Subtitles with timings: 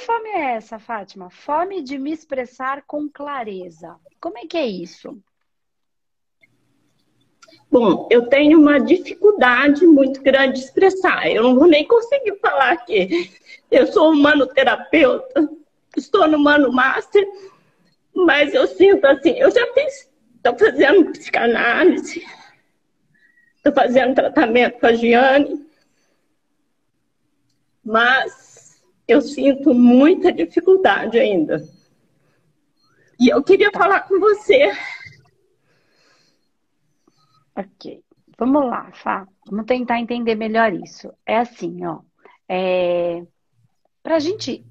[0.00, 1.30] fome é essa, Fátima?
[1.30, 3.96] Fome de me expressar com clareza.
[4.20, 5.22] Como é que é isso?
[7.70, 11.30] Bom, eu tenho uma dificuldade muito grande de expressar.
[11.30, 13.30] Eu não vou nem conseguir falar aqui.
[13.70, 15.48] Eu sou humanoterapeuta,
[15.96, 17.24] estou no Mano Master,
[18.12, 22.24] mas eu sinto assim, eu já fiz, estou fazendo psicanálise,
[23.56, 25.66] estou fazendo tratamento com a Giane,
[27.84, 28.49] mas
[29.12, 31.62] eu sinto muita dificuldade ainda.
[33.18, 34.72] E eu queria falar com você
[37.60, 38.02] Ok.
[38.38, 39.26] Vamos lá, Fá.
[39.46, 41.12] Vamos tentar entender melhor isso.
[41.26, 42.00] É assim, ó.
[42.48, 43.22] É...
[44.02, 44.66] Pra gente.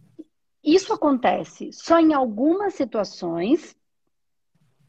[0.62, 3.76] Isso acontece só em algumas situações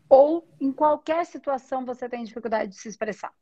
[0.09, 3.33] ou em qualquer situação você tem dificuldade de se expressar?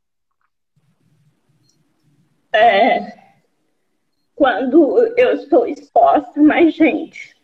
[2.52, 3.27] É.
[4.38, 7.36] Quando eu estou exposta a mais gente.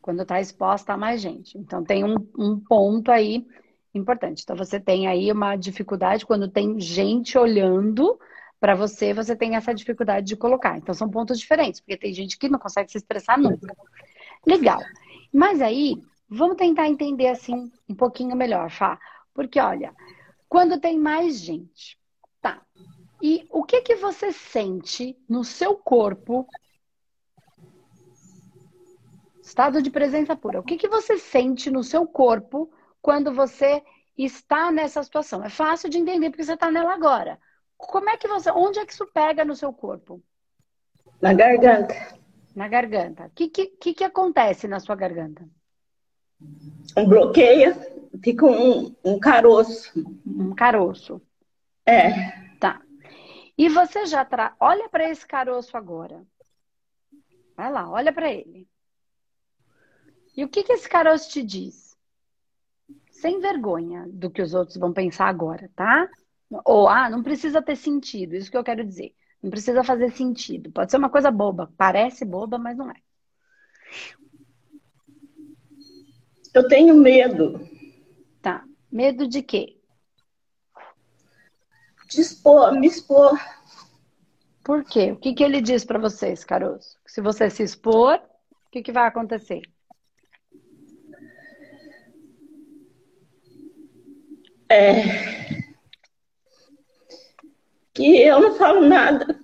[0.00, 1.58] Quando está exposta a mais gente.
[1.58, 3.46] Então tem um, um ponto aí
[3.94, 4.42] importante.
[4.42, 8.18] Então você tem aí uma dificuldade quando tem gente olhando
[8.58, 10.78] para você, você tem essa dificuldade de colocar.
[10.78, 13.76] Então são pontos diferentes, porque tem gente que não consegue se expressar nunca.
[14.46, 14.80] Legal.
[15.30, 18.98] Mas aí, vamos tentar entender assim um pouquinho melhor, Fá.
[19.34, 19.94] Porque olha,
[20.48, 21.98] quando tem mais gente,
[22.40, 22.62] tá?
[23.22, 26.46] E o que que você sente no seu corpo?
[29.42, 30.60] Estado de presença pura.
[30.60, 32.70] O que que você sente no seu corpo
[33.02, 33.82] quando você
[34.16, 35.44] está nessa situação.
[35.44, 37.38] É fácil de entender porque você está nela agora.
[37.76, 38.50] Como é que você.
[38.50, 40.22] Onde é que isso pega no seu corpo?
[41.20, 41.94] Na garganta.
[42.54, 43.26] Na garganta.
[43.26, 45.46] O que, que, que acontece na sua garganta?
[46.96, 47.76] Um bloqueio,
[48.22, 49.92] fica um, um caroço.
[50.26, 51.20] Um caroço.
[51.86, 52.49] É.
[53.60, 54.56] E você já tra...
[54.58, 56.26] olha para esse caroço agora.
[57.54, 58.66] Vai lá, olha para ele.
[60.36, 61.90] E o que, que esse caroço te diz?
[63.20, 66.08] sem vergonha do que os outros vão pensar agora, tá?
[66.64, 69.14] Ou, ah, não precisa ter sentido, isso que eu quero dizer.
[69.42, 70.72] Não precisa fazer sentido.
[70.72, 71.70] Pode ser uma coisa boba.
[71.76, 72.96] Parece boba, mas não é.
[76.54, 77.60] Eu tenho medo.
[78.42, 78.64] Tá.
[78.90, 79.79] Medo de quê?
[82.10, 83.38] De expor, me expor.
[84.64, 85.12] Por quê?
[85.12, 86.98] O que, que ele diz para vocês, Caroço?
[87.06, 89.62] Se você se expor, o que, que vai acontecer?
[94.70, 95.02] é,
[97.92, 99.40] que eu não falo nada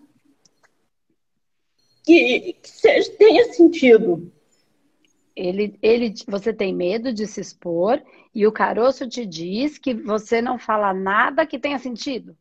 [2.04, 4.32] que, que seja, tenha sentido.
[5.34, 8.00] Ele, ele, você tem medo de se expor
[8.32, 12.38] e o caroço te diz que você não fala nada que tenha sentido.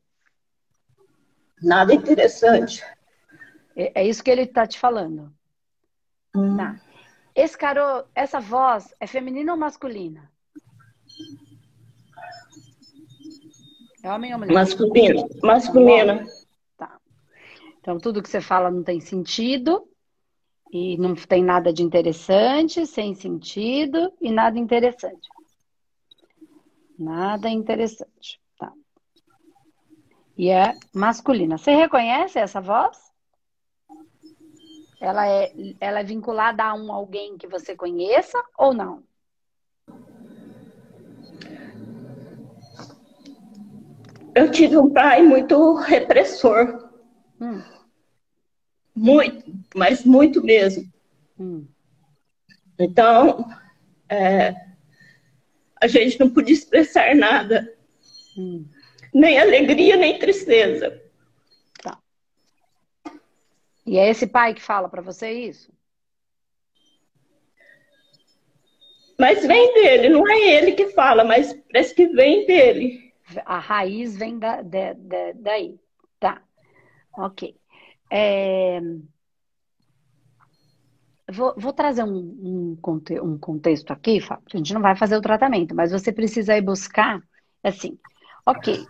[1.65, 2.83] Nada interessante.
[3.75, 5.33] É, é isso que ele está te falando.
[6.35, 6.55] Hum.
[6.55, 6.79] Tá.
[7.33, 10.31] Esse caro, essa voz é feminina ou masculina?
[14.03, 14.53] É homem ou mulher?
[14.53, 15.27] Masculino.
[15.41, 16.23] Masculina.
[16.77, 16.99] Tá.
[17.81, 19.89] Então, tudo que você fala não tem sentido.
[20.71, 25.27] E não tem nada de interessante, sem sentido e nada interessante.
[26.97, 28.39] Nada interessante.
[30.37, 31.57] E é masculina.
[31.57, 32.97] Você reconhece essa voz?
[34.99, 39.03] Ela é, ela é vinculada a um alguém que você conheça ou não?
[44.35, 46.89] eu tive um pai muito repressor.
[47.39, 47.63] Hum.
[48.93, 50.91] Muito, mas muito mesmo.
[51.39, 51.65] Hum.
[52.77, 53.49] Então,
[54.09, 54.53] é,
[55.81, 57.73] a gente não podia expressar nada.
[58.37, 58.65] Hum.
[59.15, 61.01] Nem alegria, nem tristeza.
[61.81, 61.97] Tá.
[63.85, 65.71] E é esse pai que fala para você isso?
[69.17, 73.13] Mas vem dele, não é ele que fala, mas parece que vem dele.
[73.45, 75.79] A raiz vem da, da, da daí.
[76.19, 76.41] Tá.
[77.17, 77.55] Ok.
[78.11, 78.81] É...
[81.31, 84.45] Vou, vou, trazer um, um, conte, um, contexto aqui, Fábio.
[84.53, 87.23] A gente não vai fazer o tratamento, mas você precisa ir buscar,
[87.63, 87.97] assim,
[88.45, 88.85] ok.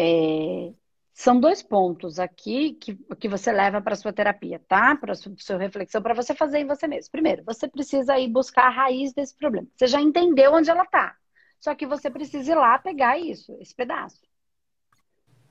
[0.00, 0.72] É,
[1.12, 4.94] são dois pontos aqui que, que você leva para sua terapia, tá?
[4.94, 7.10] Para sua, sua reflexão, para você fazer em você mesmo.
[7.10, 9.66] Primeiro, você precisa ir buscar a raiz desse problema.
[9.74, 11.16] Você já entendeu onde ela está.
[11.58, 14.20] Só que você precisa ir lá pegar isso, esse pedaço.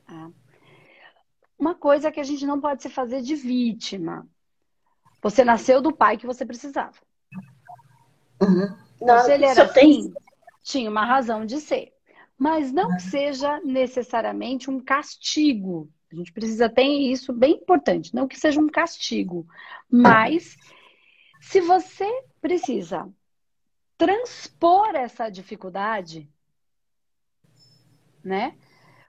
[0.06, 0.32] Tá?
[1.60, 4.26] Uma coisa que a gente não pode se fazer de vítima.
[5.22, 6.96] Você nasceu do pai que você precisava.
[8.42, 8.74] Uhum.
[9.02, 10.14] Não, Se ele era assim, tem...
[10.64, 11.97] tinha uma razão de ser.
[12.38, 15.90] Mas não seja necessariamente um castigo.
[16.12, 18.14] A gente precisa ter isso bem importante.
[18.16, 19.48] Não que seja um castigo,
[19.90, 20.56] mas
[21.40, 22.06] Se você
[22.42, 23.12] precisa
[23.98, 26.30] transpor essa dificuldade,
[28.24, 28.58] né?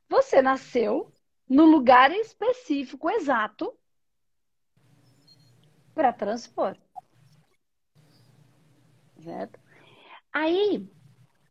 [0.08, 1.12] Você nasceu
[1.48, 3.76] no lugar específico exato
[5.94, 6.76] para transpor.
[9.20, 9.58] Certo?
[10.32, 10.88] Aí,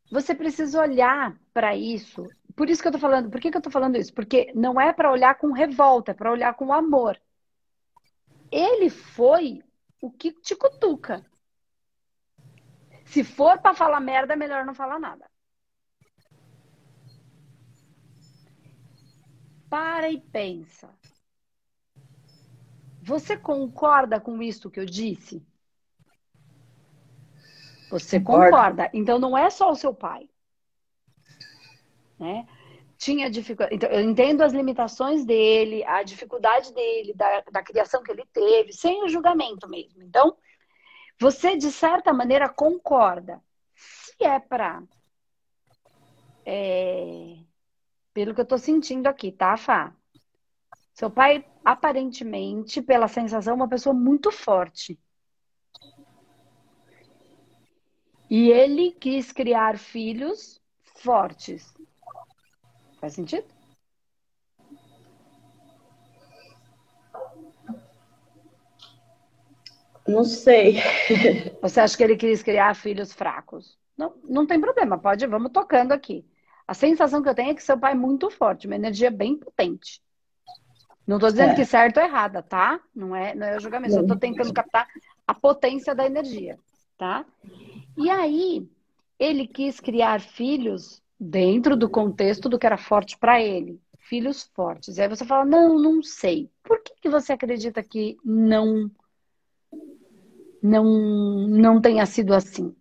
[0.10, 2.30] você precisa olhar para isso.
[2.56, 4.14] Por isso que eu tô falando, por que, que eu tô falando isso?
[4.14, 7.20] Porque não é para olhar com revolta, é para olhar com amor.
[8.52, 9.64] Ele foi
[10.00, 11.26] o que te cutuca.
[13.06, 15.28] Se for para falar merda, é melhor não falar nada.
[19.68, 20.94] Para e pensa.
[23.02, 25.44] Você concorda com isso que eu disse?
[27.90, 28.46] Você concorda.
[28.46, 28.92] concorda.
[28.94, 30.30] Então não é só o seu pai.
[32.20, 32.48] Né?
[32.98, 33.76] Tinha dificuldade.
[33.76, 38.74] Então, eu entendo as limitações dele, a dificuldade dele, da, da criação que ele teve,
[38.74, 40.02] sem o julgamento mesmo.
[40.04, 40.36] Então,
[41.20, 43.42] você, de certa maneira, concorda.
[43.76, 44.84] Se é para.
[46.46, 47.38] É,
[48.14, 49.94] pelo que eu estou sentindo aqui, tá, Fá?
[50.94, 55.00] Seu pai, aparentemente, pela sensação, uma pessoa muito forte.
[58.30, 60.60] E ele quis criar filhos
[60.96, 61.74] fortes.
[63.08, 63.46] Faz sentido?
[70.06, 70.82] Não sei.
[71.62, 73.78] Você acha que ele quis criar filhos fracos?
[73.98, 76.26] Não, não tem problema, pode, vamos tocando aqui.
[76.68, 79.38] A sensação que eu tenho é que seu pai é muito forte, uma energia bem
[79.38, 80.02] potente.
[81.08, 81.56] Não estou dizendo é.
[81.56, 82.78] que certo ou errada, tá?
[82.94, 84.86] Não é, não é o julgamento, só estou tentando captar
[85.26, 86.60] a potência da energia,
[86.98, 87.26] tá?
[87.96, 88.70] E aí,
[89.18, 93.80] ele quis criar filhos dentro do contexto do que era forte para ele.
[93.98, 94.98] Filhos fortes.
[94.98, 96.50] E aí você fala, não, não sei.
[96.64, 98.90] Por que, que você acredita que não,
[100.62, 102.74] não, não tenha sido assim?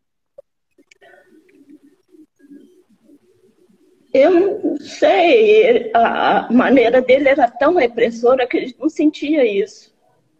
[4.12, 9.94] Eu não sei, a maneira dele era tão repressora que ele não sentia isso.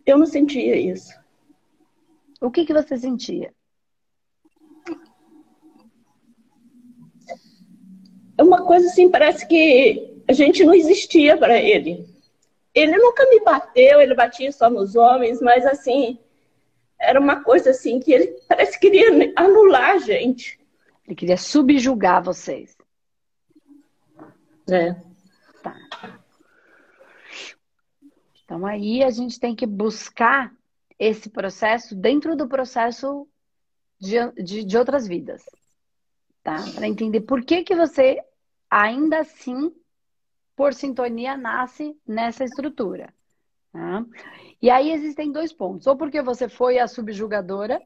[0.06, 1.12] Eu não sentia isso.
[2.40, 3.52] O que, que você sentia?
[8.38, 12.06] É uma coisa assim, parece que a gente não existia para ele.
[12.74, 16.18] Ele nunca me bateu, ele batia só nos homens, mas assim,
[16.98, 20.60] era uma coisa assim que ele parece que queria anular a gente.
[21.06, 22.76] Ele queria subjugar vocês.
[24.68, 24.94] É.
[25.62, 26.20] Tá.
[28.44, 30.52] Então aí a gente tem que buscar
[30.98, 33.26] esse processo dentro do processo
[33.98, 35.44] de, de, de outras vidas
[36.46, 36.64] tá?
[36.76, 38.22] Para entender por que que você
[38.70, 39.74] ainda assim,
[40.54, 43.12] por sintonia, nasce nessa estrutura.
[43.72, 44.06] Tá?
[44.62, 45.88] E aí existem dois pontos.
[45.88, 47.82] Ou porque você foi a subjugadora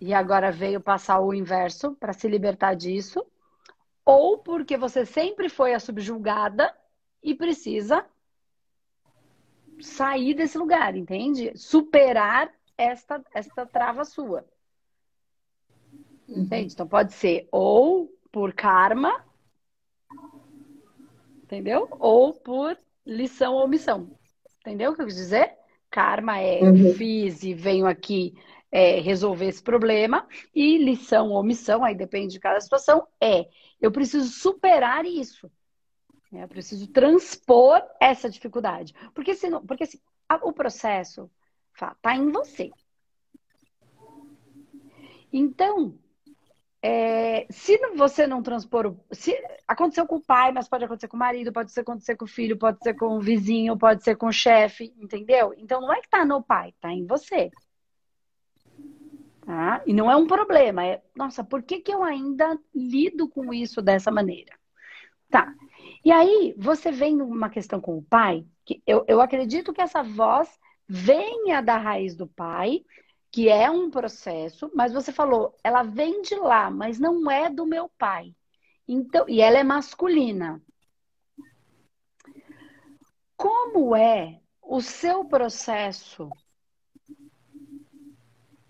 [0.00, 3.24] e agora veio passar o inverso para se libertar disso,
[4.04, 6.74] ou porque você sempre foi a subjugada
[7.22, 8.04] e precisa
[9.80, 11.52] sair desse lugar, entende?
[11.54, 14.44] Superar esta, esta trava sua.
[16.34, 16.74] Entende?
[16.74, 19.24] Então pode ser ou por karma,
[21.42, 21.88] entendeu?
[21.98, 24.10] Ou por lição ou missão.
[24.60, 25.52] Entendeu o que eu quis dizer?
[25.90, 26.94] Karma é uhum.
[26.94, 28.34] fiz e venho aqui
[28.72, 30.26] é, resolver esse problema.
[30.52, 33.48] E lição ou missão, aí depende de cada situação, é
[33.80, 35.50] eu preciso superar isso.
[36.32, 38.92] Eu preciso transpor essa dificuldade.
[39.14, 40.00] Porque, senão, porque assim,
[40.42, 41.30] o processo
[41.72, 42.70] está em você.
[45.32, 45.96] Então,
[46.86, 49.34] é, se você não transpor, se
[49.66, 52.58] aconteceu com o pai, mas pode acontecer com o marido, pode acontecer com o filho,
[52.58, 55.54] pode ser com o vizinho, pode ser com o chefe, entendeu?
[55.56, 57.50] Então não é que tá no pai, tá em você.
[59.46, 59.82] Tá?
[59.86, 63.80] E não é um problema, é, nossa, por que, que eu ainda lido com isso
[63.80, 64.52] dessa maneira?
[65.30, 65.54] Tá.
[66.04, 70.02] E aí, você vem numa questão com o pai, que eu, eu acredito que essa
[70.02, 70.50] voz
[70.86, 72.84] venha da raiz do pai,
[73.34, 77.66] que é um processo, mas você falou, ela vem de lá, mas não é do
[77.66, 78.32] meu pai.
[78.86, 80.62] Então, e ela é masculina.
[83.36, 86.30] Como é o seu processo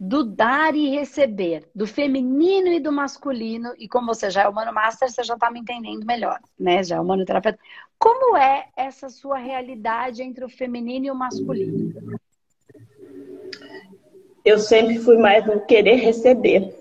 [0.00, 4.72] do dar e receber, do feminino e do masculino, e como você já é humano
[4.72, 6.82] master, você já está me entendendo melhor, né?
[6.82, 7.58] Já é humano terapeuta.
[7.98, 11.92] Como é essa sua realidade entre o feminino e o masculino?
[14.44, 16.74] Eu sempre fui mais no querer receber.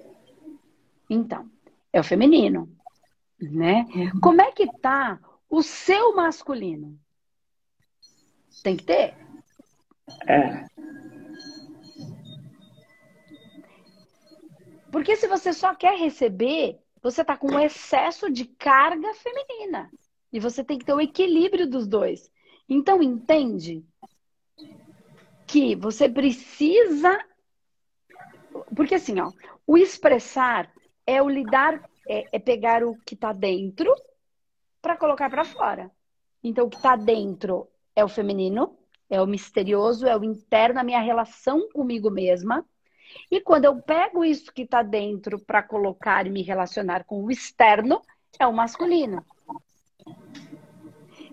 [1.10, 1.50] Então,
[1.92, 2.70] é o feminino,
[3.40, 3.86] né?
[3.96, 4.20] Uhum.
[4.20, 7.00] Como é que tá o seu masculino?
[8.64, 9.16] Tem que ter.
[10.28, 10.66] É.
[14.92, 19.90] Porque se você só quer receber, você está com um excesso de carga feminina.
[20.32, 22.32] E você tem que ter o equilíbrio dos dois.
[22.70, 23.84] Então, entende
[25.46, 27.20] que você precisa.
[28.76, 29.32] Porque assim, ó,
[29.66, 30.72] o expressar
[31.06, 33.94] é o lidar, é, é pegar o que está dentro
[34.82, 35.92] para colocar para fora.
[36.44, 38.78] Então, o que está dentro é o feminino,
[39.10, 42.66] é o misterioso, é o interno, a minha relação comigo mesma.
[43.30, 47.32] E quando eu pego isso que está dentro para colocar e me relacionar com o
[47.32, 48.02] externo,
[48.40, 49.24] é o masculino.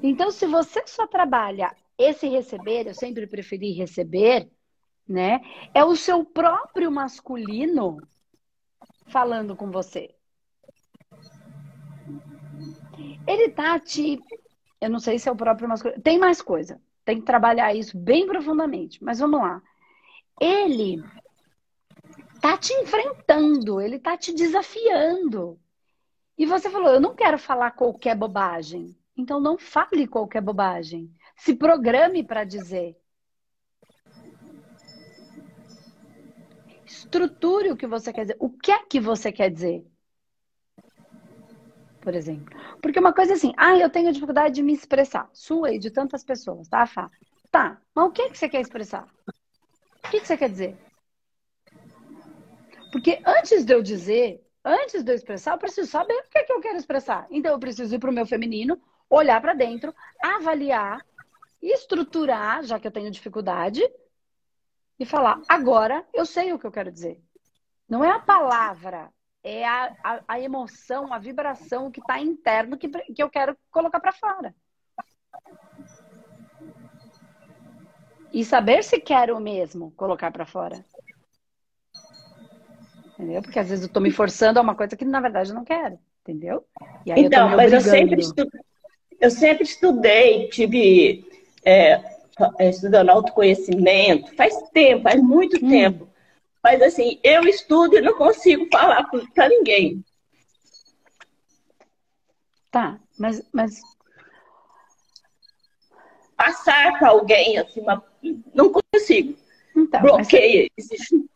[0.02, 4.48] Então, se você só trabalha esse receber, eu sempre preferi receber,
[5.10, 5.40] né?
[5.74, 8.00] É o seu próprio masculino
[9.08, 10.14] falando com você.
[13.26, 14.20] Ele tá te.
[14.80, 16.00] Eu não sei se é o próprio masculino.
[16.00, 16.80] Tem mais coisa.
[17.04, 19.02] Tem que trabalhar isso bem profundamente.
[19.02, 19.60] Mas vamos lá.
[20.40, 21.02] Ele
[22.40, 25.58] tá te enfrentando, ele tá te desafiando.
[26.38, 28.96] E você falou: eu não quero falar qualquer bobagem.
[29.16, 31.12] Então não fale qualquer bobagem.
[31.36, 32.99] Se programe para dizer.
[37.10, 38.36] Estruture o que você quer dizer.
[38.38, 39.84] O que é que você quer dizer?
[42.00, 42.56] Por exemplo.
[42.80, 45.28] Porque uma coisa é assim, ah, eu tenho dificuldade de me expressar.
[45.32, 47.10] Sua e de tantas pessoas, tá, Fá?
[47.50, 49.08] Tá, mas o que, é que você quer expressar?
[49.26, 50.78] O que, é que você quer dizer?
[52.92, 56.44] Porque antes de eu dizer, antes de eu expressar, eu preciso saber o que é
[56.44, 57.26] que eu quero expressar.
[57.28, 61.04] Então eu preciso ir para o meu feminino, olhar para dentro, avaliar,
[61.60, 63.82] estruturar, já que eu tenho dificuldade,
[65.00, 67.18] e falar: agora eu sei o que eu quero dizer.
[67.88, 69.10] Não é a palavra,
[69.42, 73.98] é a, a, a emoção, a vibração que está interno que, que eu quero colocar
[73.98, 74.54] para fora.
[78.32, 80.84] E saber se quero mesmo colocar para fora.
[83.14, 83.42] Entendeu?
[83.42, 85.64] Porque às vezes eu estou me forçando a uma coisa que na verdade eu não
[85.64, 85.98] quero.
[86.22, 86.64] Entendeu?
[87.06, 88.22] então, eu mas eu sempre,
[89.18, 91.26] eu sempre estudei, tive
[91.64, 92.19] é,
[92.60, 95.68] estudando autoconhecimento, faz tempo, faz muito hum.
[95.68, 96.08] tempo.
[96.62, 100.04] Mas assim, eu estudo e não consigo falar para ninguém.
[102.70, 103.80] Tá, mas, mas.
[106.36, 108.04] Passar para alguém, assim, uma...
[108.54, 109.36] não consigo.
[109.76, 110.70] Então, Bloqueia.
[110.76, 110.90] Mas...
[110.90, 111.30] Existe,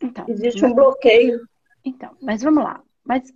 [0.00, 1.48] então, existe um bloqueio.
[1.84, 2.82] Então, mas vamos lá.
[3.04, 3.32] Mas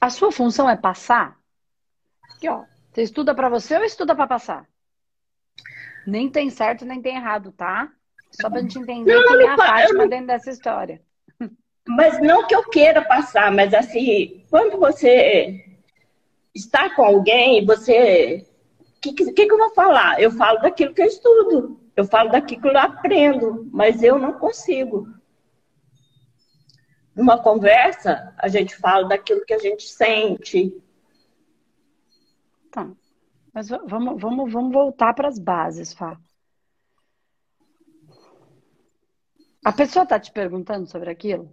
[0.00, 1.38] a sua função é passar?
[2.30, 2.64] Aqui, ó.
[2.92, 4.68] Você estuda para você ou estuda para passar?
[6.08, 7.92] Nem tem certo, nem tem errado, tá?
[8.30, 10.08] Só pra gente entender não, quem é a Fátima não...
[10.08, 11.02] dentro dessa história.
[11.86, 15.64] Mas não que eu queira passar, mas assim, quando você
[16.54, 18.46] está com alguém, você.
[18.96, 20.20] O que, que, que, eu vou falar?
[20.20, 24.32] Eu falo daquilo que eu estudo, eu falo daquilo que eu aprendo, mas eu não
[24.32, 25.06] consigo.
[27.14, 30.74] Numa conversa, a gente fala daquilo que a gente sente,
[32.70, 32.90] Tá.
[33.52, 36.18] Mas vamos, vamos, vamos voltar para as bases, Fá.
[39.64, 41.52] A pessoa está te perguntando sobre aquilo?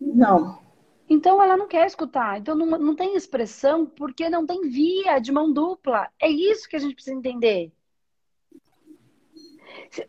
[0.00, 0.60] Não.
[1.08, 2.38] Então ela não quer escutar.
[2.38, 6.08] Então não, não tem expressão porque não tem via de mão dupla.
[6.20, 7.72] É isso que a gente precisa entender.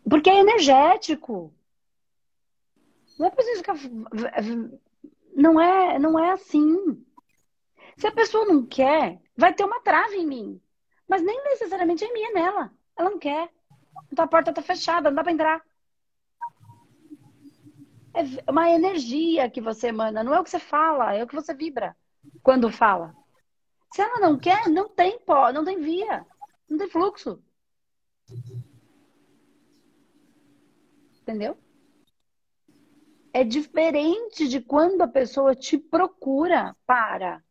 [0.10, 1.54] Porque é energético.
[3.18, 3.76] Não é preciso ficar.
[5.36, 7.04] Não é, não é assim.
[7.98, 10.62] Se a pessoa não quer, vai ter uma trave em mim.
[11.08, 12.74] Mas nem necessariamente é minha, é nela.
[12.98, 13.50] Ela não quer.
[14.12, 15.62] Então a porta está fechada, não dá para entrar.
[18.16, 21.36] É uma energia que você emana, não é o que você fala, é o que
[21.36, 21.96] você vibra
[22.44, 23.16] quando fala.
[23.92, 26.26] Se ela não quer, não tem pó, não tem via,
[26.70, 27.44] não tem fluxo.
[31.22, 31.58] Entendeu?
[33.32, 37.44] É diferente de quando a pessoa te procura para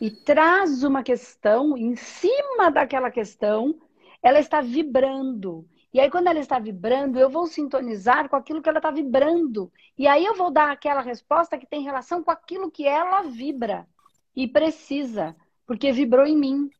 [0.00, 3.78] e traz uma questão, em cima daquela questão,
[4.22, 5.66] ela está vibrando.
[5.92, 9.72] E aí, quando ela está vibrando, eu vou sintonizar com aquilo que ela está vibrando.
[9.96, 13.88] E aí eu vou dar aquela resposta que tem relação com aquilo que ela vibra
[14.34, 15.34] e precisa,
[15.66, 16.70] porque vibrou em mim.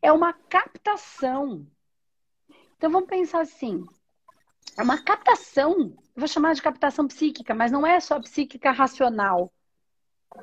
[0.00, 1.66] É uma captação.
[2.76, 3.84] Então vamos pensar assim:
[4.78, 9.52] é uma captação, eu vou chamar de captação psíquica, mas não é só psíquica racional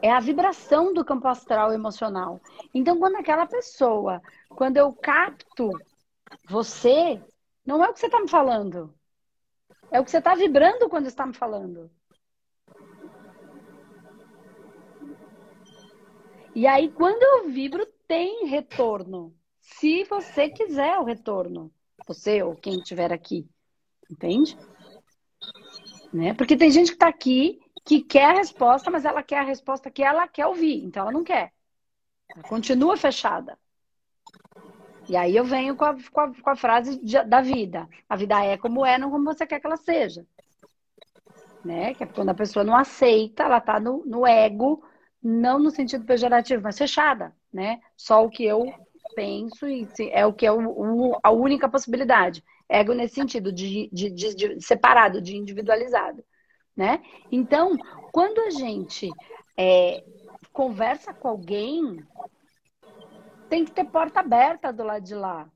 [0.01, 2.39] é a vibração do campo astral emocional.
[2.74, 5.70] Então, quando aquela pessoa, quando eu capto
[6.48, 7.22] você,
[7.65, 8.94] não é o que você está me falando.
[9.91, 11.89] É o que você está vibrando quando está me falando.
[16.53, 19.36] E aí, quando eu vibro, tem retorno.
[19.60, 21.72] Se você quiser o retorno.
[22.08, 23.48] Você ou quem estiver aqui.
[24.10, 24.58] Entende?
[26.13, 26.34] Né?
[26.34, 29.89] Porque tem gente que está aqui que quer a resposta, mas ela quer a resposta
[29.89, 31.53] que ela quer ouvir, então ela não quer.
[32.29, 33.58] Ela continua fechada.
[35.08, 37.88] E aí eu venho com a, com a, com a frase de, da vida.
[38.10, 40.25] A vida é como é, não como você quer que ela seja.
[41.63, 41.94] Né?
[41.94, 44.84] Que é quando a pessoa não aceita, ela está no, no ego,
[45.24, 47.79] não no sentido pejorativo, mas fechada, né?
[47.96, 48.65] Só o que eu
[49.15, 52.44] penso e é o que é o, a única possibilidade.
[52.67, 56.22] Ego nesse sentido, de, de, de, separado, de individualizado,
[56.77, 57.01] né?
[57.31, 57.75] Então,
[58.12, 59.10] quando a gente
[59.57, 60.03] é,
[60.53, 62.05] conversa com alguém,
[63.50, 65.50] tem que ter porta aberta do lado de lá.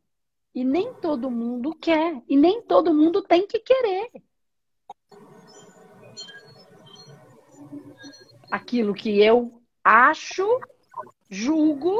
[0.53, 2.21] E nem todo mundo quer.
[2.27, 4.11] E nem todo mundo tem que querer.
[8.51, 10.45] Aquilo que eu acho,
[11.29, 11.95] julgo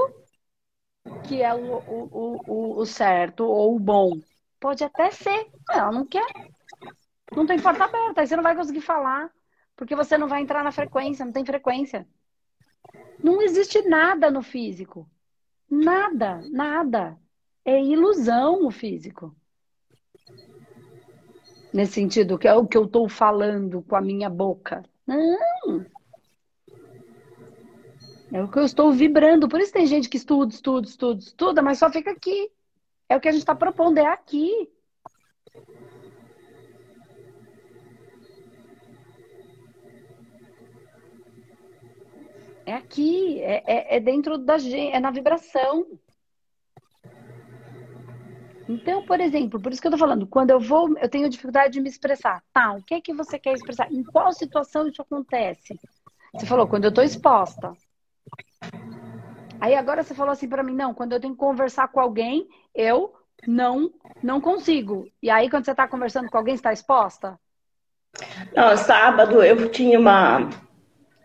[1.27, 4.19] que é o, o, o, o certo ou o bom.
[4.59, 5.49] Pode até ser.
[5.69, 6.50] Ela não quer.
[7.35, 8.21] Não tem porta aberta.
[8.21, 9.31] Aí você não vai conseguir falar.
[9.75, 11.25] Porque você não vai entrar na frequência.
[11.25, 12.07] Não tem frequência.
[13.23, 15.09] Não existe nada no físico.
[15.69, 17.17] Nada, nada.
[17.63, 19.35] É ilusão o físico.
[21.73, 24.83] Nesse sentido, que é o que eu estou falando com a minha boca.
[25.07, 25.85] Não.
[28.33, 29.47] É o que eu estou vibrando.
[29.47, 32.51] Por isso tem gente que estuda, estuda, estuda, estuda, mas só fica aqui.
[33.07, 34.69] É o que a gente está propondo, é aqui.
[42.65, 45.85] É aqui, é, é, é dentro da gente, é na vibração.
[48.69, 51.73] Então, por exemplo, por isso que eu tô falando, quando eu vou, eu tenho dificuldade
[51.73, 52.41] de me expressar.
[52.53, 53.91] Tá, o que é que você quer expressar?
[53.91, 55.77] Em qual situação isso acontece?
[56.33, 57.73] Você falou, quando eu tô exposta.
[59.59, 62.47] Aí agora você falou assim para mim, não, quando eu tenho que conversar com alguém,
[62.73, 63.13] eu
[63.47, 63.91] não
[64.23, 65.07] não consigo.
[65.21, 67.39] E aí quando você tá conversando com alguém, está exposta?
[68.55, 70.49] Não, sábado eu tinha uma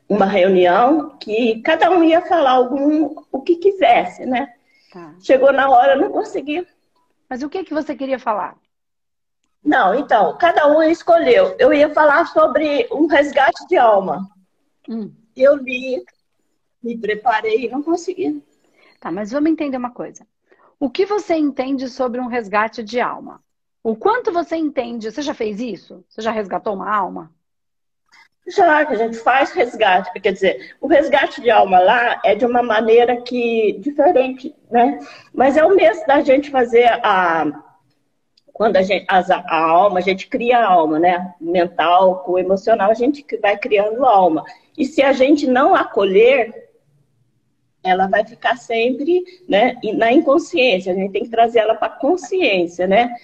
[0.09, 4.53] uma reunião que cada um ia falar algum o que quisesse, né?
[4.92, 5.14] Tá.
[5.21, 6.66] Chegou na hora, não consegui.
[7.29, 8.57] Mas o que que você queria falar?
[9.62, 11.57] Não, então, cada um escolheu.
[11.59, 14.29] Eu ia falar sobre um resgate de alma.
[14.88, 15.12] Hum.
[15.37, 16.05] Eu li,
[16.81, 18.42] me preparei e não consegui.
[19.01, 20.25] Tá, mas vamos entender uma coisa.
[20.79, 23.42] O que você entende sobre um resgate de alma?
[23.83, 25.11] O quanto você entende?
[25.11, 26.05] Você já fez isso?
[26.09, 27.33] Você já resgatou uma alma?
[28.48, 32.46] Já, que a gente faz resgate, quer dizer, o resgate de alma lá é de
[32.46, 35.00] uma maneira que diferente, né?
[35.35, 37.62] Mas é o mesmo da gente fazer a
[38.52, 41.35] quando a gente a, a alma, a gente cria a alma, né?
[41.40, 44.44] Mental com emocional, a gente vai criando a alma.
[44.78, 46.70] E se a gente não acolher,
[47.82, 50.92] ela vai ficar sempre, né, na inconsciência.
[50.92, 53.14] A gente tem que trazer ela para consciência, né?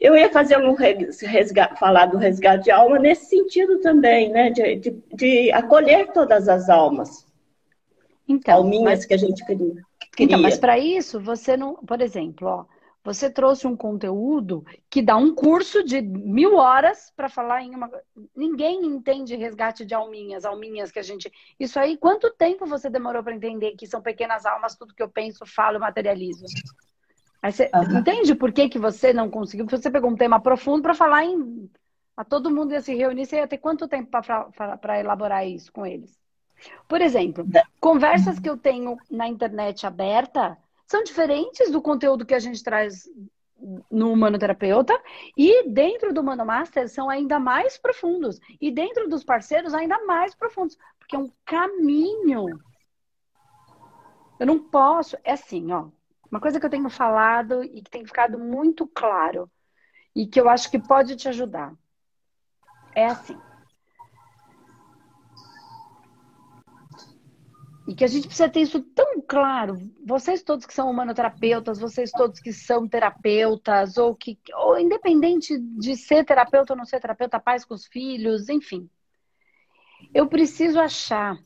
[0.00, 4.50] Eu ia fazer um resgate, falar do resgate de alma nesse sentido também, né?
[4.50, 7.26] De, de, de acolher todas as almas.
[8.26, 9.04] Então, Alminhas mas...
[9.04, 9.82] que a gente queria.
[10.18, 11.74] Então, mas para isso, você não.
[11.74, 12.64] Por exemplo, ó,
[13.02, 17.90] você trouxe um conteúdo que dá um curso de mil horas para falar em uma.
[18.36, 21.30] Ninguém entende resgate de alminhas, alminhas que a gente.
[21.58, 25.08] Isso aí, quanto tempo você demorou para entender que são pequenas almas, tudo que eu
[25.08, 26.44] penso, falo, materializo?
[27.42, 27.98] Você uhum.
[27.98, 29.64] entende por que, que você não conseguiu?
[29.64, 31.70] Porque você pegou um tema profundo para falar em.
[32.16, 35.86] A todo mundo ia se reunir, você ia ter quanto tempo para elaborar isso com
[35.86, 36.20] eles?
[36.86, 37.46] Por exemplo,
[37.80, 43.08] conversas que eu tenho na internet aberta são diferentes do conteúdo que a gente traz
[43.90, 44.98] no humanoterapeuta
[45.36, 50.34] e dentro do Humano Master são ainda mais profundos e dentro dos parceiros ainda mais
[50.34, 52.46] profundos, porque é um caminho.
[54.38, 55.88] Eu não posso, é assim, ó,
[56.30, 59.50] uma coisa que eu tenho falado e que tem ficado muito claro
[60.14, 61.74] e que eu acho que pode te ajudar
[62.94, 63.38] é assim.
[67.88, 69.76] E que a gente precisa ter isso tão claro.
[70.06, 75.96] Vocês todos que são humanoterapeutas, vocês todos que são terapeutas, ou que, ou independente de
[75.96, 78.88] ser terapeuta ou não ser terapeuta, pais com os filhos, enfim.
[80.14, 81.36] Eu preciso achar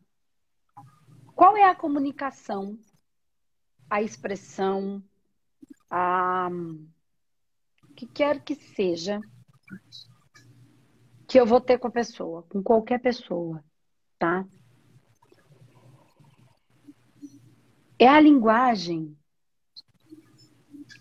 [1.35, 2.79] qual é a comunicação
[3.95, 5.01] a expressão,
[5.89, 6.51] a
[7.95, 9.21] que quer que seja
[11.29, 13.65] que eu vou ter com a pessoa, com qualquer pessoa,
[14.19, 14.45] tá?
[17.97, 19.17] É a linguagem.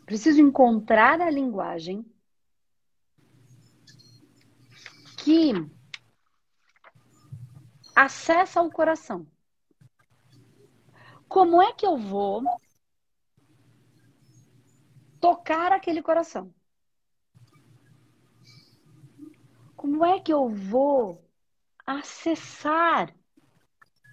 [0.06, 2.06] Preciso encontrar a linguagem
[5.18, 5.52] que
[7.96, 9.26] acessa o coração.
[11.28, 12.44] Como é que eu vou
[15.24, 16.54] tocar aquele coração.
[19.84, 21.22] como é que eu vou
[21.86, 23.14] acessar,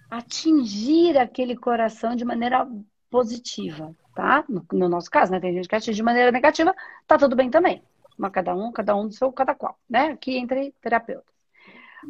[0.09, 2.67] atingir aquele coração de maneira
[3.09, 4.43] positiva, tá?
[4.49, 5.39] No, no nosso caso, né?
[5.39, 6.75] Tem gente que atinge de maneira negativa,
[7.07, 7.81] tá tudo bem também.
[8.17, 10.07] Mas cada um, cada um do seu, cada qual, né?
[10.11, 11.33] Aqui entre terapeutas.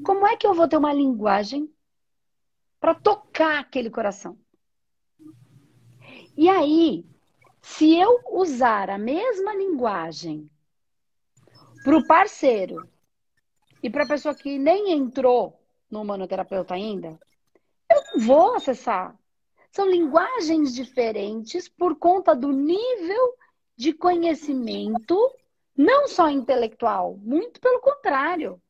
[0.04, 1.72] Como é que eu vou ter uma linguagem
[2.80, 4.36] para tocar aquele coração?
[6.36, 7.06] E aí,
[7.62, 10.50] se eu usar a mesma linguagem
[11.84, 12.88] para o parceiro
[13.82, 17.20] e para a pessoa que nem entrou no humanoterapeuta ainda,
[17.90, 19.18] eu não vou acessar.
[19.72, 23.36] São linguagens diferentes por conta do nível
[23.76, 25.18] de conhecimento,
[25.76, 28.62] não só intelectual, muito pelo contrário.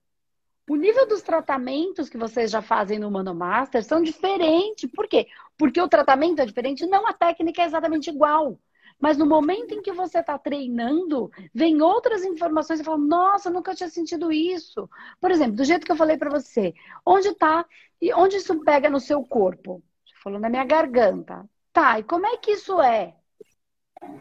[0.70, 4.90] O nível dos tratamentos que vocês já fazem no Humano Master são diferentes.
[4.90, 5.28] Por quê?
[5.58, 8.58] Porque o tratamento é diferente, não a técnica é exatamente igual.
[9.02, 13.74] Mas no momento em que você está treinando, vem outras informações e fala: Nossa, nunca
[13.74, 14.88] tinha sentido isso.
[15.20, 16.74] Por exemplo, do jeito que eu falei para você,
[17.06, 17.66] onde está
[18.00, 19.84] e onde isso pega no seu corpo?
[20.06, 21.50] Você falou na minha garganta.
[21.74, 23.16] Tá, e como é que isso é?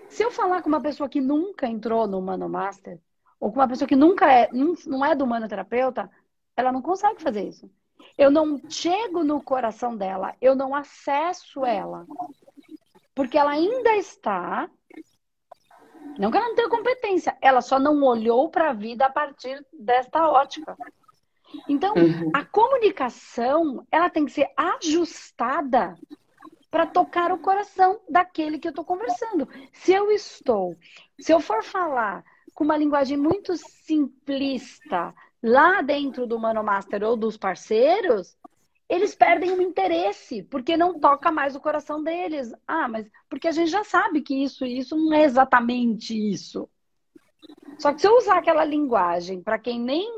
[0.08, 2.98] Se eu falar com uma pessoa que nunca entrou no Humano Master,
[3.38, 4.48] ou com uma pessoa que nunca é,
[4.86, 6.10] não é do humanoterapeuta,
[6.56, 7.70] ela não consegue fazer isso.
[8.16, 12.06] Eu não chego no coração dela, eu não acesso ela.
[13.14, 14.70] Porque ela ainda está.
[16.18, 19.64] Não que ela não tenha competência, ela só não olhou para a vida a partir
[19.72, 20.76] desta ótica.
[21.68, 22.30] Então, uhum.
[22.34, 25.96] a comunicação, ela tem que ser ajustada
[26.70, 29.48] para tocar o coração daquele que eu estou conversando.
[29.72, 30.76] Se eu estou,
[31.18, 37.16] se eu for falar com uma linguagem muito simplista lá dentro do Mano Master ou
[37.16, 38.36] dos parceiros,
[38.90, 42.52] eles perdem o interesse, porque não toca mais o coração deles.
[42.66, 46.68] Ah, mas porque a gente já sabe que isso isso não é exatamente isso.
[47.78, 50.10] Só que se eu usar aquela linguagem para quem nem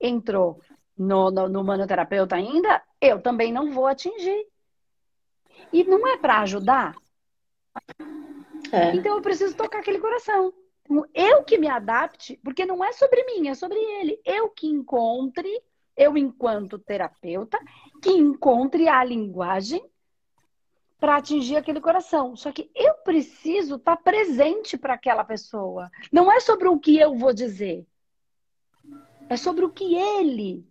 [0.00, 0.60] entrou
[0.96, 4.46] no, no, no manoterapeuta ainda, eu também não vou atingir.
[5.72, 6.96] E não é para ajudar.
[8.72, 8.96] É.
[8.96, 10.52] Então eu preciso tocar aquele coração.
[11.14, 14.20] Eu que me adapte, porque não é sobre mim, é sobre ele.
[14.24, 15.62] Eu que encontre
[15.98, 17.58] eu, enquanto terapeuta,
[18.00, 19.84] que encontre a linguagem
[20.98, 22.36] para atingir aquele coração.
[22.36, 25.90] Só que eu preciso estar tá presente para aquela pessoa.
[26.12, 27.86] Não é sobre o que eu vou dizer.
[29.28, 30.66] É sobre o que ele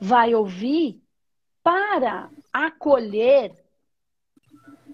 [0.00, 1.02] vai ouvir
[1.62, 3.52] para acolher.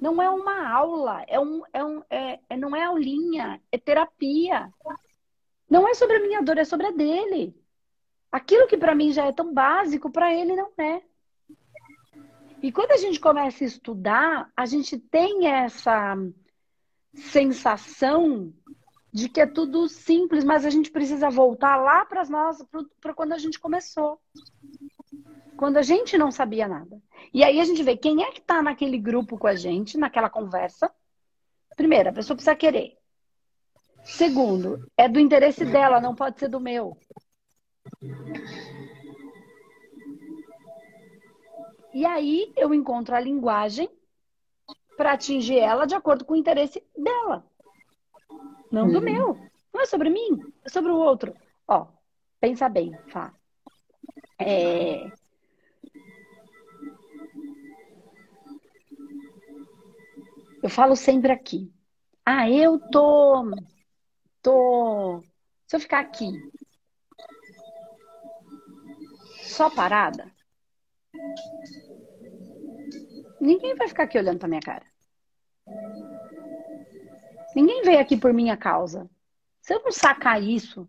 [0.01, 4.73] Não é uma aula, é um, é um, é, é, não é aulinha, é terapia.
[5.71, 7.55] Não é sobre a minha dor, é sobre a dele.
[8.33, 11.03] Aquilo que para mim já é tão básico, para ele não é.
[12.63, 16.17] E quando a gente começa a estudar, a gente tem essa
[17.15, 18.53] sensação
[19.13, 22.65] de que é tudo simples, mas a gente precisa voltar lá para nós,
[23.01, 24.19] para quando a gente começou.
[25.57, 27.03] Quando a gente não sabia nada.
[27.35, 30.31] E aí a gente vê quem é que está naquele grupo com a gente, naquela
[30.31, 30.91] conversa.
[31.77, 32.97] Primeiro, a pessoa precisa querer.
[34.05, 36.97] Segundo, é do interesse dela, não pode ser do meu.
[41.95, 43.89] E aí eu encontro a linguagem
[44.97, 47.47] para atingir ela de acordo com o interesse dela.
[48.71, 49.05] Não do uhum.
[49.05, 49.39] meu.
[49.73, 51.35] Não é sobre mim, é sobre o outro.
[51.69, 51.87] Ó,
[52.41, 53.33] pensa bem, Fá.
[54.39, 55.11] É...
[60.63, 61.73] Eu falo sempre aqui.
[62.25, 63.51] Ah, eu tô.
[64.41, 65.23] tô.
[65.67, 66.33] Se eu ficar aqui
[69.53, 70.33] só parada,
[73.39, 74.85] ninguém vai ficar aqui olhando pra minha cara.
[77.55, 79.09] Ninguém veio aqui por minha causa.
[79.61, 80.89] Se eu não sacar isso,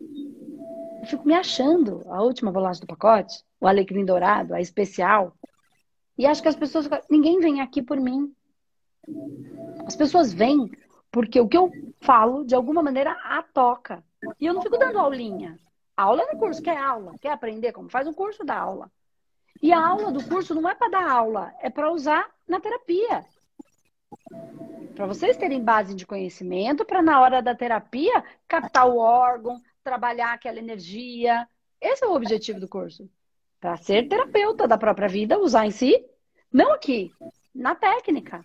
[0.00, 5.32] eu fico me achando a última bolacha do pacote, o alecrim dourado, a especial.
[6.18, 6.88] E acho que as pessoas.
[7.08, 8.34] Ninguém vem aqui por mim.
[9.86, 10.70] As pessoas vêm
[11.12, 11.70] porque o que eu
[12.00, 14.04] falo, de alguma maneira, a toca.
[14.38, 15.58] E eu não fico dando aulinha.
[16.00, 18.90] Aula no curso, quer aula, quer aprender como faz um curso da aula.
[19.62, 23.22] E a aula do curso não é para dar aula, é para usar na terapia.
[24.96, 30.32] Para vocês terem base de conhecimento, para na hora da terapia captar o órgão, trabalhar
[30.32, 31.46] aquela energia.
[31.78, 33.06] Esse é o objetivo do curso.
[33.60, 36.02] Para ser terapeuta da própria vida, usar em si,
[36.50, 37.12] não aqui,
[37.54, 38.42] na técnica.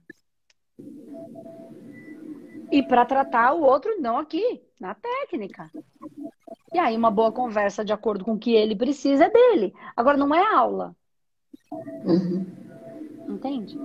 [2.69, 5.71] E para tratar o outro, não aqui, na técnica.
[6.73, 9.73] E aí, uma boa conversa de acordo com o que ele precisa é dele.
[9.95, 10.95] Agora, não é aula.
[11.71, 12.45] Uhum.
[13.29, 13.77] Entende?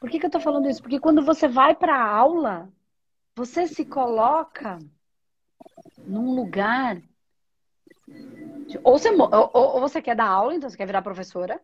[0.00, 0.82] Por que, que eu tô falando isso?
[0.82, 2.68] Porque quando você vai para a aula,
[3.34, 4.78] você se coloca
[6.06, 7.00] num lugar
[8.82, 11.60] Ou você, ou, ou você quer dar aula, então você quer virar professora.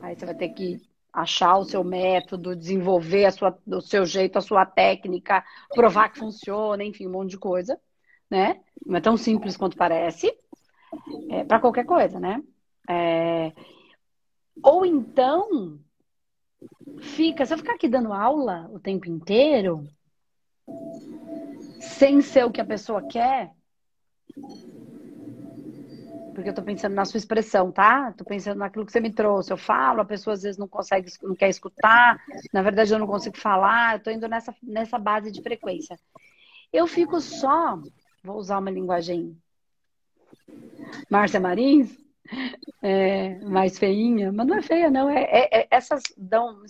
[0.00, 4.38] Aí você vai ter que achar o seu método, desenvolver a sua, o seu jeito,
[4.38, 5.44] a sua técnica,
[5.74, 7.78] provar que funciona, enfim, um monte de coisa,
[8.30, 8.60] né?
[8.84, 10.32] Não é tão simples quanto parece,
[11.30, 12.42] é, para qualquer coisa, né?
[12.88, 13.52] É...
[14.62, 15.78] Ou então,
[17.00, 19.86] fica, se eu ficar aqui dando aula o tempo inteiro,
[21.80, 23.52] sem ser o que a pessoa quer,
[26.34, 28.12] porque eu tô pensando na sua expressão, tá?
[28.12, 29.52] Tô pensando naquilo que você me trouxe.
[29.52, 32.18] Eu falo, a pessoa às vezes não consegue, não quer escutar.
[32.52, 33.96] Na verdade, eu não consigo falar.
[33.96, 35.98] Eu tô indo nessa, nessa base de frequência.
[36.72, 37.80] Eu fico só,
[38.22, 39.36] vou usar uma linguagem
[41.10, 41.96] Márcia Marins,
[42.82, 45.10] é, mais feinha, mas não é feia, não.
[45.10, 46.62] É, é, é essas dão.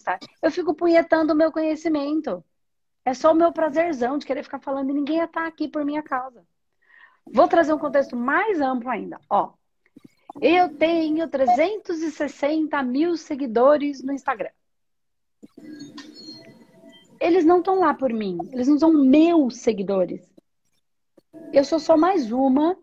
[0.42, 2.44] Eu fico punhetando o meu conhecimento.
[3.04, 5.84] É só o meu prazerzão de querer ficar falando e ninguém ia estar aqui por
[5.84, 6.44] minha causa.
[7.32, 9.20] Vou trazer um contexto mais amplo ainda.
[9.28, 9.52] Ó,
[10.40, 14.50] eu tenho 360 mil seguidores no Instagram.
[17.20, 20.22] Eles não estão lá por mim, eles não são meus seguidores.
[21.52, 22.76] Eu sou só mais uma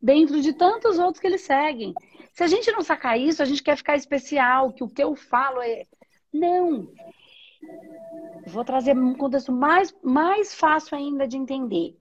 [0.00, 1.92] dentro de tantos outros que eles seguem.
[2.32, 5.16] Se a gente não sacar isso, a gente quer ficar especial, que o que eu
[5.16, 5.86] falo é.
[6.32, 6.88] Não.
[8.46, 11.96] Vou trazer um contexto mais, mais fácil ainda de entender.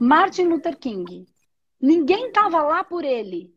[0.00, 1.26] Martin Luther King.
[1.80, 3.52] Ninguém estava lá por ele.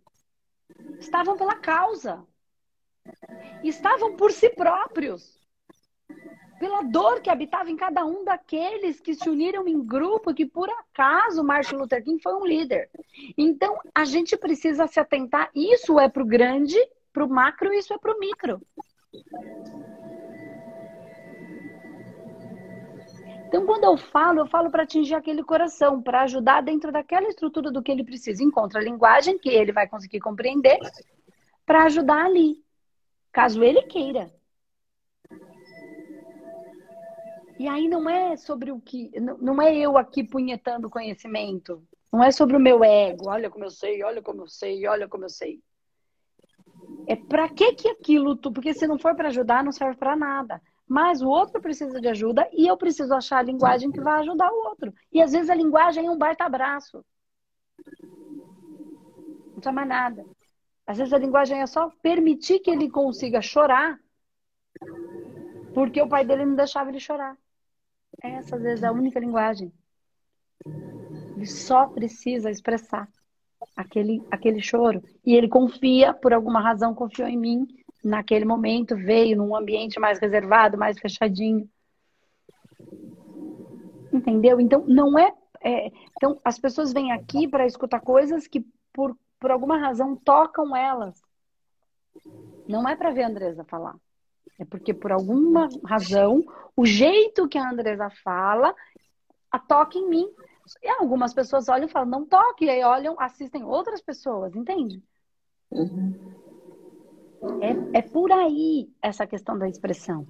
[1.00, 2.26] Estavam pela causa.
[3.64, 5.40] Estavam por si próprios.
[6.60, 10.70] Pela dor que habitava em cada um daqueles que se uniram em grupo, que por
[10.70, 12.90] acaso Martin Luther King foi um líder.
[13.38, 15.50] Então, a gente precisa se atentar.
[15.56, 16.78] Isso é para o grande,
[17.12, 18.62] para o macro, isso é para o micro.
[23.52, 27.70] Então, quando eu falo, eu falo para atingir aquele coração, para ajudar dentro daquela estrutura
[27.70, 28.42] do que ele precisa.
[28.42, 30.80] Encontra a linguagem que ele vai conseguir compreender
[31.66, 32.64] para ajudar ali,
[33.30, 34.34] caso ele queira.
[37.60, 39.12] E aí não é sobre o que.
[39.20, 41.84] Não é eu aqui punhetando conhecimento.
[42.10, 43.28] Não é sobre o meu ego.
[43.28, 45.62] Olha como eu sei, olha como eu sei, olha como eu sei.
[47.06, 48.38] É para que que aquilo.
[48.38, 50.62] Porque se não for para ajudar, não serve para nada
[50.92, 54.52] mas o outro precisa de ajuda e eu preciso achar a linguagem que vai ajudar
[54.52, 54.94] o outro.
[55.10, 57.06] E às vezes a linguagem é um baita-abraço.
[58.04, 60.26] Não precisa mais nada.
[60.86, 64.02] Às vezes a linguagem é só permitir que ele consiga chorar,
[65.74, 67.38] porque o pai dele não deixava ele chorar.
[68.22, 69.72] Essa às vezes é a única linguagem.
[70.66, 73.08] Ele só precisa expressar
[73.78, 75.02] aquele, aquele choro.
[75.26, 77.66] E ele confia, por alguma razão, confiou em mim
[78.04, 81.70] naquele momento veio num ambiente mais reservado, mais fechadinho.
[84.12, 84.60] Entendeu?
[84.60, 85.34] Então, não é.
[85.62, 90.76] é então, as pessoas vêm aqui para escutar coisas que, por, por alguma razão, tocam
[90.76, 91.22] elas.
[92.68, 93.96] Não é para ver a Andresa falar.
[94.60, 96.44] É porque, por alguma razão,
[96.76, 98.76] o jeito que a Andresa fala
[99.52, 100.30] a toca em mim.
[100.82, 105.04] E algumas pessoas olham e falam, não toque, e aí olham, assistem outras pessoas, entende?
[105.72, 106.41] Uhum.
[107.62, 110.28] É, é por aí essa questão da expressão.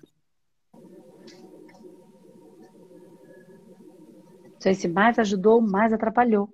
[4.44, 6.54] Não sei se mais ajudou, mais atrapalhou.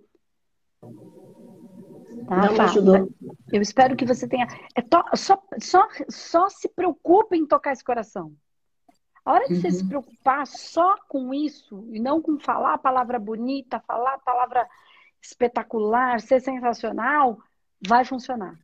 [2.28, 3.10] Tá, Não ajudou.
[3.52, 4.48] Eu espero que você tenha.
[4.76, 5.04] É to...
[5.16, 8.34] só, só, só se preocupe em tocar esse coração.
[9.24, 9.62] A hora que uhum.
[9.62, 14.20] você se preocupar só com isso, e não com falar a palavra bonita, falar a
[14.20, 14.68] palavra
[15.22, 17.38] espetacular, ser sensacional,
[17.86, 18.58] vai funcionar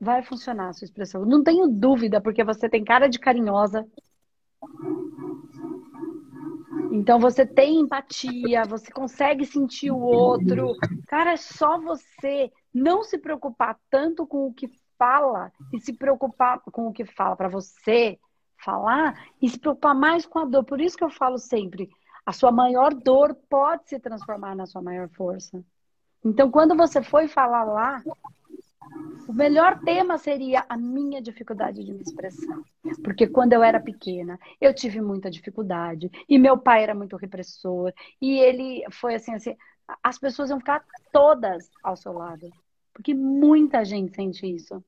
[0.00, 1.24] vai funcionar a sua expressão.
[1.24, 3.86] Não tenho dúvida, porque você tem cara de carinhosa.
[6.92, 10.74] Então você tem empatia, você consegue sentir o outro.
[11.06, 16.60] Cara, é só você não se preocupar tanto com o que fala e se preocupar
[16.60, 18.18] com o que fala para você
[18.64, 20.64] falar e se preocupar mais com a dor.
[20.64, 21.88] Por isso que eu falo sempre,
[22.26, 25.62] a sua maior dor pode se transformar na sua maior força.
[26.24, 28.02] Então, quando você foi falar lá,
[29.28, 32.58] o melhor tema seria a minha dificuldade de me expressar.
[33.04, 36.10] Porque quando eu era pequena, eu tive muita dificuldade.
[36.28, 37.92] E meu pai era muito repressor.
[38.20, 39.56] E ele foi assim, assim.
[40.02, 42.50] As pessoas iam ficar todas ao seu lado.
[42.92, 44.82] Porque muita gente sente isso.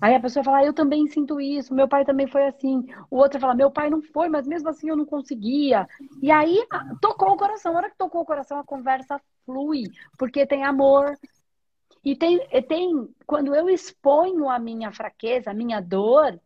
[0.00, 2.86] Aí a pessoa fala, ah, eu também sinto isso, meu pai também foi assim.
[3.10, 5.88] O outro fala, meu pai não foi, mas mesmo assim eu não conseguia.
[6.22, 6.64] E aí
[7.00, 7.72] tocou o coração.
[7.72, 9.84] A hora que tocou o coração, a conversa flui,
[10.16, 11.18] porque tem amor,
[12.08, 16.40] e tem, tem, quando eu exponho a minha fraqueza, a minha dor,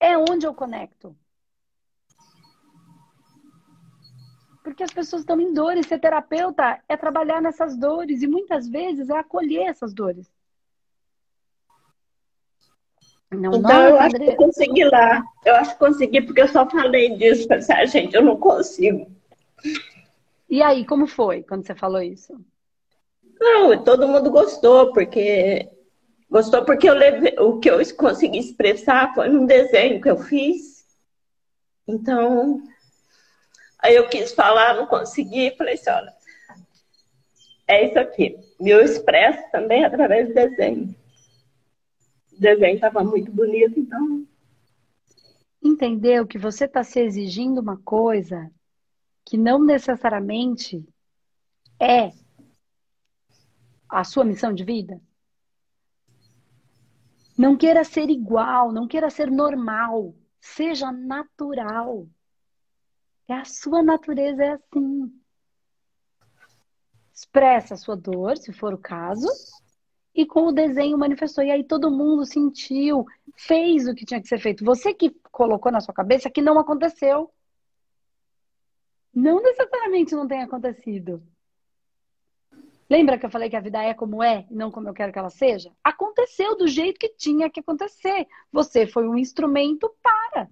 [0.00, 1.16] é onde eu conecto.
[4.64, 5.86] Porque as pessoas estão em dores.
[5.86, 10.28] Ser terapeuta é trabalhar nessas dores e muitas vezes é acolher essas dores.
[13.30, 15.22] Não, então, nossa, eu acho que eu consegui lá.
[15.44, 17.46] Eu acho que consegui, porque eu só falei disso.
[17.46, 19.08] Pensei, ah, gente, eu não consigo.
[20.50, 22.44] E aí, como foi quando você falou isso?
[23.40, 25.68] Não, todo mundo gostou, porque
[26.30, 26.94] gostou porque eu
[27.46, 30.84] o que eu consegui expressar foi num desenho que eu fiz.
[31.86, 32.62] Então,
[33.86, 36.12] Aí eu quis falar, não consegui, falei assim, olha,
[37.68, 38.36] é isso aqui.
[38.60, 40.92] E eu expresso também através do desenho.
[42.32, 44.26] O desenho estava muito bonito, então.
[45.62, 48.50] Entendeu que você está se exigindo uma coisa
[49.24, 50.84] que não necessariamente
[51.80, 52.10] é
[53.88, 55.00] a sua missão de vida?
[57.36, 62.08] Não queira ser igual, não queira ser normal, seja natural.
[63.28, 65.12] É a sua natureza é assim.
[67.12, 69.28] Expressa a sua dor, se for o caso,
[70.14, 71.44] e com o desenho manifestou.
[71.44, 73.04] E aí todo mundo sentiu,
[73.36, 74.64] fez o que tinha que ser feito.
[74.64, 77.30] Você que colocou na sua cabeça que não aconteceu.
[79.12, 81.22] Não necessariamente não tenha acontecido.
[82.88, 85.12] Lembra que eu falei que a vida é como é e não como eu quero
[85.12, 85.72] que ela seja?
[85.82, 88.26] Aconteceu do jeito que tinha que acontecer.
[88.52, 90.48] Você foi um instrumento para.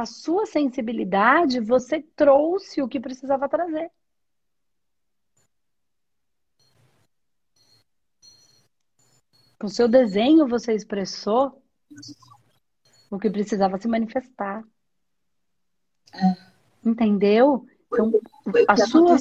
[0.00, 3.92] com a sua sensibilidade, você trouxe o que precisava trazer.
[9.58, 11.62] Com o seu desenho, você expressou
[13.10, 14.64] o que precisava se manifestar.
[16.14, 16.88] É.
[16.88, 17.66] Entendeu?
[17.92, 18.12] Então,
[18.68, 19.16] a sua.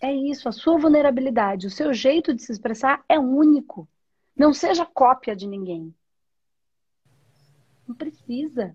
[0.00, 3.88] É isso, a sua vulnerabilidade, o seu jeito de se expressar é único.
[4.34, 5.94] Não seja cópia de ninguém.
[7.86, 8.74] Não precisa.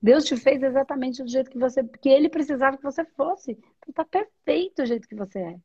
[0.00, 3.52] Deus te fez exatamente do jeito que você, que ele precisava que você fosse.
[3.78, 5.60] Então tá perfeito o jeito que você é.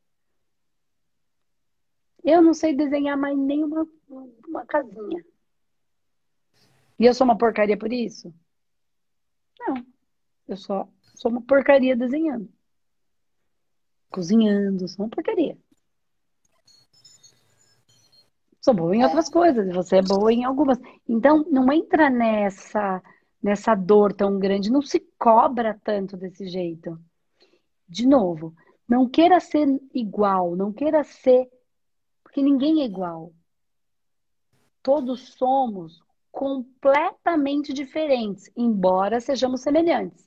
[2.23, 3.87] Eu não sei desenhar mais nenhuma
[4.47, 5.23] uma casinha.
[6.99, 8.33] E eu sou uma porcaria por isso?
[9.59, 9.85] Não.
[10.47, 12.47] Eu só sou uma porcaria desenhando.
[14.09, 15.57] Cozinhando, sou uma porcaria.
[18.61, 20.77] Sou boa em outras coisas, você é boa em algumas.
[21.07, 23.01] Então, não entra nessa
[23.41, 26.99] nessa dor tão grande, não se cobra tanto desse jeito.
[27.87, 28.53] De novo,
[28.87, 31.47] não queira ser igual, não queira ser.
[32.23, 33.31] Porque ninguém é igual.
[34.83, 36.01] Todos somos
[36.31, 40.26] completamente diferentes, embora sejamos semelhantes.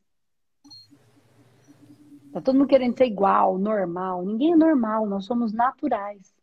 [2.33, 4.25] Tá todo mundo querendo ser igual, normal.
[4.25, 6.35] Ninguém é normal, nós somos naturais.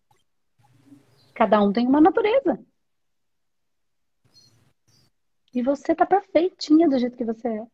[1.34, 2.60] Cada um tem uma natureza.
[5.54, 7.68] E você tá perfeitinha do jeito que você é.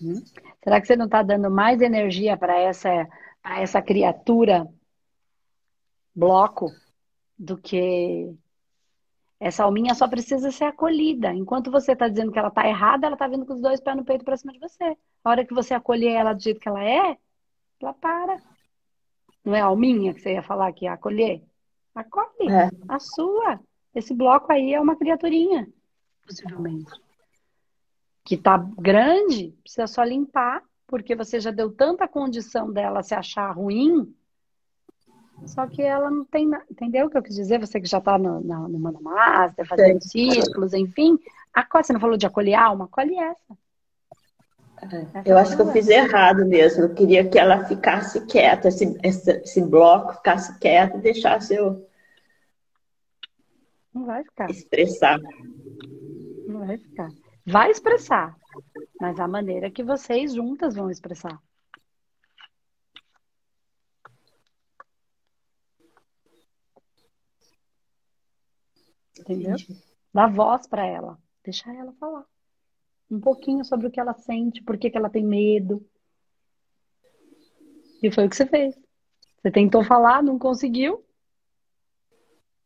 [0.00, 0.24] Uhum.
[0.62, 2.88] Será que você não está dando mais energia para essa,
[3.42, 4.66] pra essa criatura
[6.14, 6.70] bloco
[7.38, 8.34] do que
[9.40, 11.32] essa alminha só precisa ser acolhida.
[11.32, 13.96] Enquanto você está dizendo que ela está errada, ela está vindo com os dois pés
[13.96, 14.96] no peito para cima de você.
[15.24, 17.16] A hora que você acolher ela do jeito que ela é,
[17.80, 18.38] ela para.
[19.42, 21.42] Não é a alminha que você ia falar que ia acolher?
[21.94, 22.50] Acolhe.
[22.50, 22.68] É.
[22.86, 23.58] A sua.
[23.94, 25.66] Esse bloco aí é uma criaturinha,
[26.22, 26.92] possivelmente.
[28.22, 33.50] Que tá grande, precisa só limpar, porque você já deu tanta condição dela se achar
[33.52, 34.14] ruim,
[35.46, 36.48] só que ela não tem.
[36.70, 37.58] Entendeu o que eu quis dizer?
[37.60, 40.30] Você que já tá no, no, no Manda Master, fazendo Sim.
[40.30, 41.18] círculos, enfim.
[41.52, 42.84] Acolhe, você não falou de acolher alma?
[42.84, 43.58] Acolhe essa.
[44.82, 45.30] É.
[45.30, 46.84] Eu acho que eu fiz errado mesmo.
[46.84, 51.86] Eu queria que ela ficasse quieta, esse, esse, esse bloco ficasse quieto e deixasse eu.
[53.92, 54.50] Não vai ficar.
[54.50, 55.18] Expressar.
[56.46, 57.10] Não vai ficar.
[57.46, 58.36] Vai expressar,
[59.00, 61.40] mas a maneira que vocês juntas vão expressar.
[69.20, 69.56] Entendeu?
[70.12, 71.18] Dá voz para ela.
[71.44, 72.26] Deixa ela falar
[73.10, 75.84] um pouquinho sobre o que ela sente, por que, que ela tem medo.
[78.02, 78.78] E foi o que você fez.
[79.42, 81.04] Você tentou falar, não conseguiu.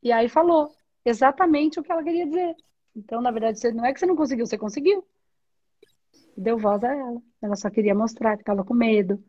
[0.03, 0.71] E aí falou
[1.05, 2.55] exatamente o que ela queria dizer.
[2.95, 5.05] Então, na verdade, você, não é que você não conseguiu, você conseguiu.
[6.37, 7.23] Deu voz a ela.
[7.41, 9.25] Ela só queria mostrar que estava com medo.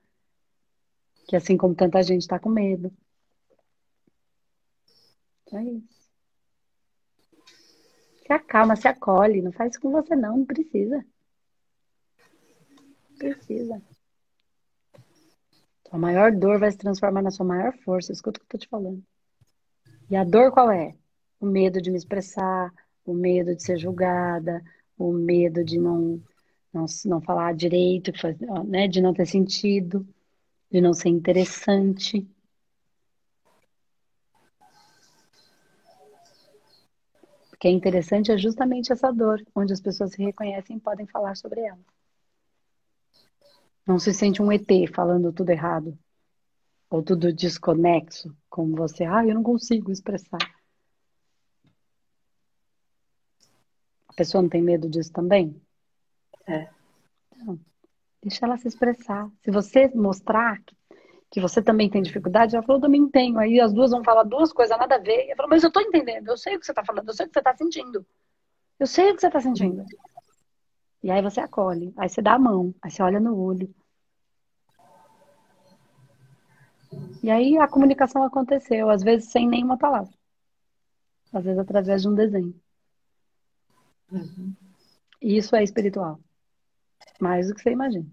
[1.27, 2.91] Que assim como tanta gente está com medo.
[5.53, 5.94] É isso.
[8.25, 9.41] Se acalma, se acolhe.
[9.41, 10.37] Não faz isso com você, não.
[10.37, 11.05] Não precisa.
[13.17, 13.81] Precisa.
[15.87, 18.11] Sua maior dor vai se transformar na sua maior força.
[18.11, 19.03] Escuta o que eu tô te falando.
[20.09, 20.95] E a dor qual é?
[21.39, 22.73] O medo de me expressar,
[23.05, 24.63] o medo de ser julgada,
[24.97, 26.21] o medo de não,
[26.73, 28.11] não, não falar direito,
[28.67, 30.07] né, de não ter sentido,
[30.71, 32.27] de não ser interessante.
[37.65, 41.35] Porque é interessante é justamente essa dor, onde as pessoas se reconhecem e podem falar
[41.35, 41.79] sobre ela.
[43.87, 45.97] Não se sente um ET falando tudo errado.
[46.91, 49.03] Ou tudo desconexo, como você.
[49.03, 50.37] Ah, eu não consigo expressar.
[54.09, 55.59] A pessoa não tem medo disso também?
[56.45, 56.69] É.
[57.35, 57.59] Então,
[58.21, 59.27] deixa ela se expressar.
[59.43, 60.75] Se você mostrar que,
[61.31, 63.37] que você também tem dificuldade, ela falou, eu também tenho.
[63.37, 65.29] Aí as duas vão falar duas coisas nada a ver.
[65.29, 67.25] Eu falo, mas eu tô entendendo, eu sei o que você tá falando, eu sei
[67.25, 68.05] o que você tá sentindo.
[68.79, 69.85] Eu sei o que você tá sentindo.
[71.03, 73.73] E aí você acolhe, aí você dá a mão, aí você olha no olho.
[77.21, 80.13] E aí a comunicação aconteceu, às vezes sem nenhuma palavra.
[81.33, 82.55] Às vezes através de um desenho.
[84.11, 84.53] Uhum.
[85.21, 86.19] E isso é espiritual.
[87.19, 88.07] Mais do que você imagina.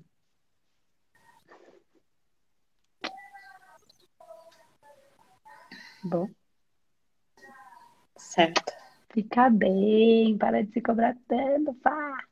[6.04, 6.28] Bom.
[8.16, 8.72] Certo.
[9.12, 12.24] Fica bem, para de se cobrar tanto, pá.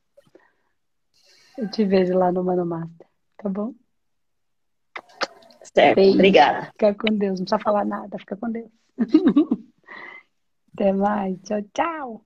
[1.57, 3.07] Eu te vejo lá no Mano Master,
[3.37, 3.75] tá bom?
[5.61, 6.15] Certo, Beijo.
[6.15, 6.71] obrigada.
[6.71, 8.71] Fica com Deus, não precisa falar nada, fica com Deus.
[10.73, 12.25] Até mais, tchau, tchau.